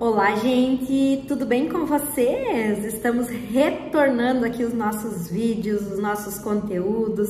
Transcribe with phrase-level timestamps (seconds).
[0.00, 2.86] Olá, gente, tudo bem com vocês?
[2.86, 7.28] Estamos retornando aqui os nossos vídeos, os nossos conteúdos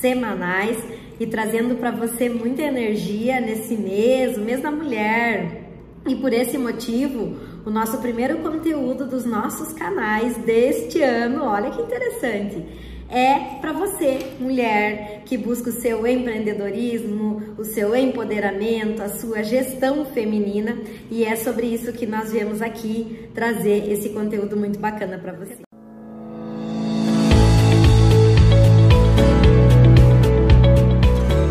[0.00, 0.78] semanais
[1.18, 5.72] e trazendo para você muita energia nesse mês, o mês da mulher.
[6.06, 11.82] E por esse motivo, o nosso primeiro conteúdo dos nossos canais deste ano, olha que
[11.82, 12.64] interessante
[13.10, 20.04] é para você, mulher, que busca o seu empreendedorismo, o seu empoderamento, a sua gestão
[20.04, 20.76] feminina,
[21.10, 25.56] e é sobre isso que nós viemos aqui trazer esse conteúdo muito bacana para você.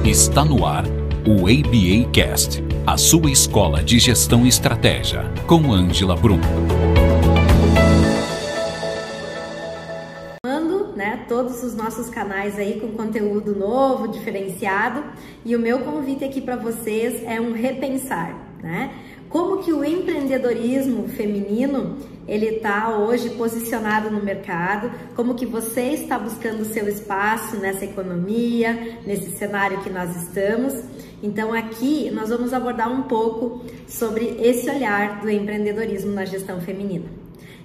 [0.05, 0.85] Está no ar
[1.27, 6.39] o ABA Cast, a sua escola de gestão e estratégia, com Ângela Brum.
[11.67, 15.03] Os nossos canais aí com conteúdo novo, diferenciado.
[15.45, 18.91] E o meu convite aqui para vocês é um repensar, né?
[19.30, 24.90] Como que o empreendedorismo feminino ele está hoje posicionado no mercado?
[25.15, 30.82] Como que você está buscando seu espaço nessa economia, nesse cenário que nós estamos?
[31.21, 37.16] Então aqui nós vamos abordar um pouco sobre esse olhar do empreendedorismo na gestão feminina.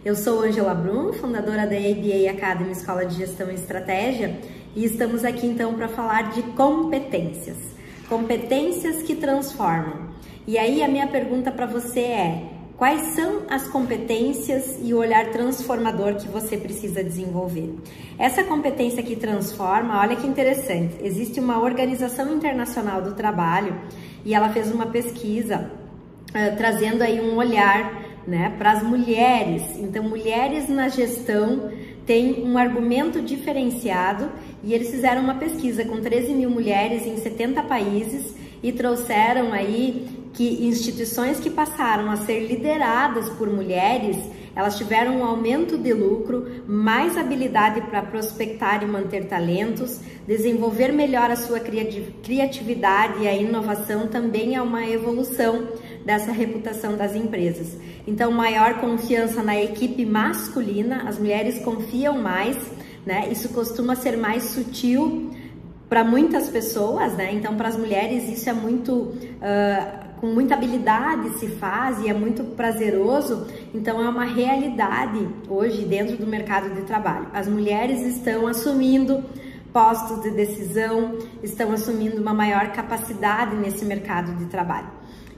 [0.04, 4.36] Eu sou Angela Brum, fundadora da ABA Academy Escola de Gestão e Estratégia,
[4.74, 7.56] e estamos aqui então para falar de competências.
[8.08, 10.08] Competências que transformam.
[10.44, 15.30] E aí a minha pergunta para você é: quais são as competências e o olhar
[15.30, 17.72] transformador que você precisa desenvolver?
[18.18, 20.96] Essa competência que transforma, olha que interessante.
[21.00, 23.80] Existe uma organização internacional do trabalho
[24.24, 25.70] e ela fez uma pesquisa
[26.30, 29.62] uh, trazendo aí um olhar né, para as mulheres.
[29.78, 31.70] Então, mulheres na gestão
[32.06, 34.30] tem um argumento diferenciado
[34.62, 40.06] e eles fizeram uma pesquisa com 13 mil mulheres em 70 países e trouxeram aí
[40.32, 44.16] que instituições que passaram a ser lideradas por mulheres
[44.54, 51.30] elas tiveram um aumento de lucro, mais habilidade para prospectar e manter talentos, desenvolver melhor
[51.30, 55.68] a sua criatividade e a inovação também é uma evolução
[56.04, 57.76] dessa reputação das empresas.
[58.06, 62.56] Então, maior confiança na equipe masculina, as mulheres confiam mais,
[63.06, 63.28] né?
[63.30, 65.30] Isso costuma ser mais sutil
[65.88, 67.32] para muitas pessoas, né?
[67.32, 72.14] Então, para as mulheres isso é muito uh, com muita habilidade se faz e é
[72.14, 73.46] muito prazeroso.
[73.74, 77.26] Então, é uma realidade hoje dentro do mercado de trabalho.
[77.32, 79.22] As mulheres estão assumindo
[79.72, 84.88] postos de decisão, estão assumindo uma maior capacidade nesse mercado de trabalho.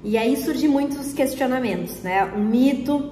[0.04, 2.24] E aí surgem muitos questionamentos, né?
[2.26, 3.10] O mito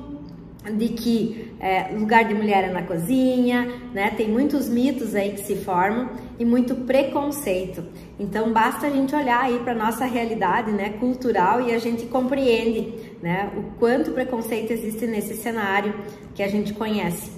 [0.77, 4.11] de que é, lugar de mulher é na cozinha, né?
[4.11, 7.83] Tem muitos mitos aí que se formam e muito preconceito.
[8.21, 12.93] Então basta a gente olhar aí para nossa realidade, né, cultural e a gente compreende,
[13.23, 15.95] né, o quanto preconceito existe nesse cenário
[16.35, 17.31] que a gente conhece,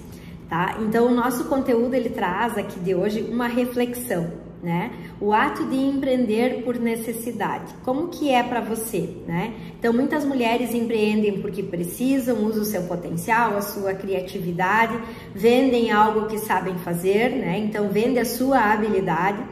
[0.49, 0.77] tá?
[0.81, 4.91] Então o nosso conteúdo ele traz aqui de hoje uma reflexão né?
[5.21, 7.73] O ato de empreender por necessidade.
[7.83, 9.53] Como que é para você, né?
[9.77, 14.97] Então, muitas mulheres empreendem porque precisam, usam o seu potencial, a sua criatividade,
[15.33, 17.59] vendem algo que sabem fazer, né?
[17.59, 19.43] Então, vende a sua habilidade.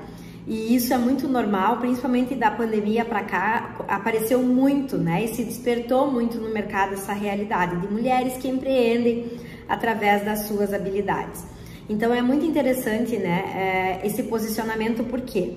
[0.45, 5.23] E isso é muito normal, principalmente da pandemia para cá, apareceu muito, né?
[5.23, 9.31] E se despertou muito no mercado essa realidade de mulheres que empreendem
[9.69, 11.52] através das suas habilidades.
[11.89, 15.53] Então é muito interessante, né, é, esse posicionamento, por quê?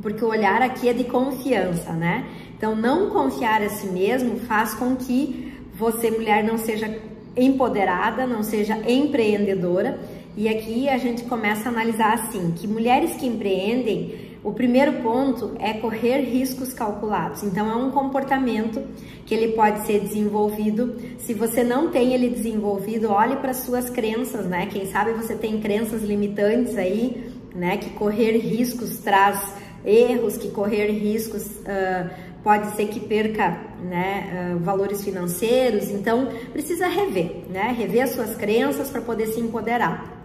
[0.00, 2.24] Porque o olhar aqui é de confiança, né?
[2.56, 6.96] Então não confiar a si mesmo faz com que você, mulher, não seja
[7.36, 9.98] empoderada, não seja empreendedora.
[10.36, 15.52] E aqui a gente começa a analisar assim, que mulheres que empreendem, o primeiro ponto
[15.58, 17.42] é correr riscos calculados.
[17.42, 18.82] Então, é um comportamento
[19.26, 20.96] que ele pode ser desenvolvido.
[21.18, 24.66] Se você não tem ele desenvolvido, olhe para suas crenças, né?
[24.66, 27.76] Quem sabe você tem crenças limitantes aí, né?
[27.76, 32.10] Que correr riscos traz erros, que correr riscos uh,
[32.42, 35.90] pode ser que perca né, uh, valores financeiros.
[35.90, 37.74] Então, precisa rever, né?
[37.76, 40.19] Rever as suas crenças para poder se empoderar.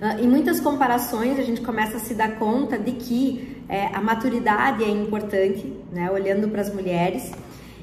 [0.00, 4.00] Uh, em muitas comparações, a gente começa a se dar conta de que é, a
[4.00, 7.32] maturidade é importante, né, olhando para as mulheres,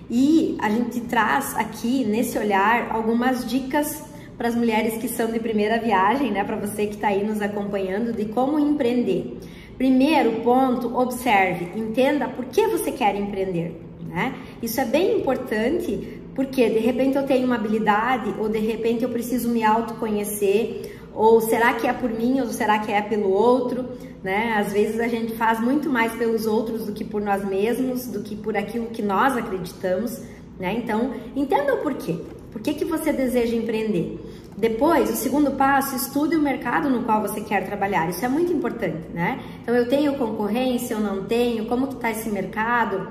[0.10, 4.04] e a gente traz aqui, nesse olhar, algumas dicas
[4.38, 7.42] para as mulheres que são de primeira viagem, né, para você que está aí nos
[7.42, 9.38] acompanhando, de como empreender.
[9.78, 13.82] Primeiro ponto, observe, entenda por que você quer empreender.
[14.06, 14.36] Né?
[14.62, 19.10] Isso é bem importante porque de repente eu tenho uma habilidade ou de repente eu
[19.10, 23.86] preciso me autoconhecer ou será que é por mim ou será que é pelo outro,
[24.24, 24.56] né?
[24.58, 28.22] Às vezes a gente faz muito mais pelos outros do que por nós mesmos, do
[28.22, 30.22] que por aquilo que nós acreditamos.
[30.60, 30.74] né?
[30.74, 32.18] Então, entenda o porquê.
[32.52, 34.20] Por que, que você deseja empreender?
[34.58, 38.10] Depois, o segundo passo, estude o mercado no qual você quer trabalhar.
[38.10, 39.40] Isso é muito importante, né?
[39.62, 43.08] Então, eu tenho concorrência, eu não tenho, como que está esse mercado,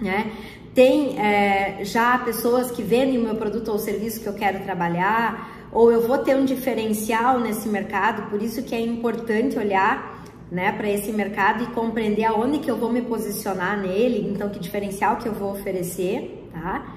[0.00, 0.32] né?
[0.74, 5.57] Tem é, já pessoas que vendem o meu produto ou serviço que eu quero trabalhar,
[5.72, 10.72] ou eu vou ter um diferencial nesse mercado, por isso que é importante olhar né,
[10.72, 15.16] para esse mercado e compreender aonde que eu vou me posicionar nele, então que diferencial
[15.16, 16.96] que eu vou oferecer, tá?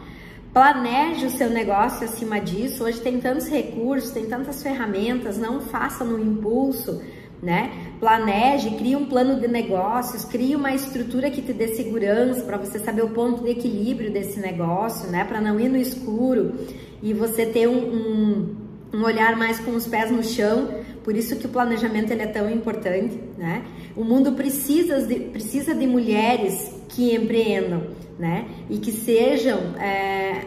[0.53, 2.83] Planeje o seu negócio acima disso.
[2.83, 7.01] Hoje tem tantos recursos, tem tantas ferramentas, não faça no impulso,
[7.41, 7.71] né?
[8.01, 12.79] Planeje, crie um plano de negócios, crie uma estrutura que te dê segurança para você
[12.79, 15.23] saber o ponto de equilíbrio desse negócio, né?
[15.23, 16.53] Para não ir no escuro
[17.01, 18.55] e você ter um, um,
[18.93, 20.69] um olhar mais com os pés no chão.
[21.03, 23.63] Por isso que o planejamento ele é tão importante, né?
[23.95, 28.45] O mundo precisa de, precisa de mulheres que empreendam né?
[28.69, 30.45] E que sejam é,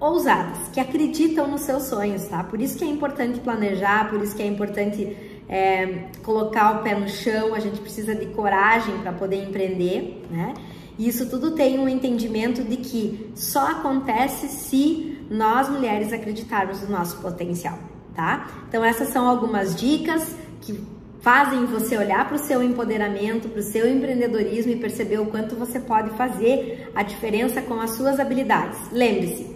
[0.00, 2.42] ousadas, que acreditam nos seus sonhos, tá?
[2.42, 5.14] Por isso que é importante planejar, por isso que é importante
[5.48, 10.54] é, colocar o pé no chão, a gente precisa de coragem para poder empreender, né?
[10.98, 16.90] E isso tudo tem um entendimento de que só acontece se nós mulheres acreditarmos no
[16.90, 17.78] nosso potencial,
[18.14, 18.48] tá?
[18.68, 20.80] Então essas são algumas dicas que
[21.20, 25.56] fazem você olhar para o seu empoderamento, para o seu empreendedorismo e perceber o quanto
[25.56, 28.78] você pode fazer a diferença com as suas habilidades.
[28.92, 29.54] Lembre-se,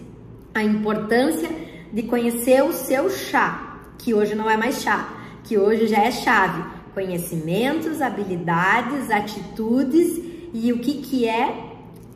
[0.53, 1.49] a importância
[1.93, 5.20] de conhecer o seu chá, que hoje não é mais chá,
[5.51, 6.63] que hoje já é chave.
[6.95, 10.21] Conhecimentos, habilidades, atitudes
[10.55, 11.73] e o que, que é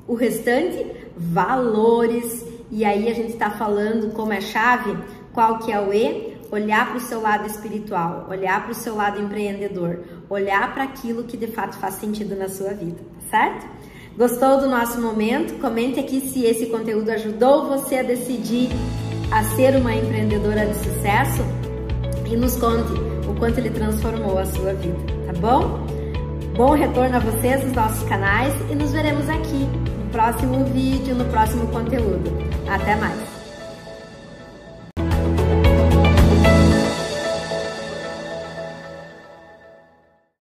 [0.06, 0.86] o restante?
[1.16, 2.46] Valores.
[2.70, 4.96] E aí a gente está falando como é chave,
[5.32, 6.32] qual que é o E?
[6.52, 11.24] olhar para o seu lado espiritual, olhar para o seu lado empreendedor, olhar para aquilo
[11.24, 13.66] que de fato faz sentido na sua vida, certo?
[14.16, 15.58] Gostou do nosso momento?
[15.58, 18.68] Comente aqui se esse conteúdo ajudou você a decidir
[19.32, 21.42] a ser uma empreendedora de sucesso
[22.30, 23.03] e nos conte
[23.34, 24.96] o quanto ele transformou a sua vida,
[25.26, 25.86] tá bom?
[26.56, 31.24] Bom retorno a vocês nos nossos canais e nos veremos aqui no próximo vídeo, no
[31.26, 32.30] próximo conteúdo.
[32.68, 33.33] Até mais!